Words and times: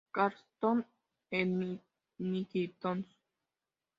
Cartoons 0.17 0.87
en 1.41 1.51
Nicktoons. 2.31 3.05